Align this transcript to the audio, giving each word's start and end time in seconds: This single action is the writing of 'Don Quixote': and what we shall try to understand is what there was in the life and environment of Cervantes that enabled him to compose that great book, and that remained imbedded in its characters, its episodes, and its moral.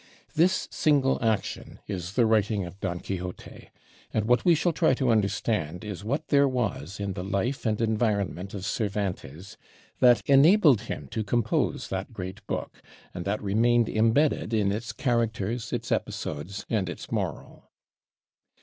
This 0.33 0.67
single 0.71 1.23
action 1.23 1.77
is 1.85 2.13
the 2.13 2.25
writing 2.25 2.65
of 2.65 2.79
'Don 2.79 3.01
Quixote': 3.01 3.69
and 4.11 4.25
what 4.25 4.43
we 4.43 4.55
shall 4.55 4.73
try 4.73 4.95
to 4.95 5.11
understand 5.11 5.83
is 5.85 6.03
what 6.03 6.29
there 6.29 6.47
was 6.47 6.99
in 6.99 7.13
the 7.13 7.23
life 7.23 7.67
and 7.67 7.79
environment 7.79 8.55
of 8.55 8.65
Cervantes 8.65 9.57
that 9.99 10.23
enabled 10.25 10.81
him 10.89 11.07
to 11.09 11.23
compose 11.23 11.89
that 11.89 12.13
great 12.13 12.43
book, 12.47 12.81
and 13.13 13.25
that 13.25 13.43
remained 13.43 13.87
imbedded 13.89 14.55
in 14.55 14.71
its 14.71 14.91
characters, 14.91 15.71
its 15.71 15.91
episodes, 15.91 16.65
and 16.67 16.89
its 16.89 17.11
moral. 17.11 17.69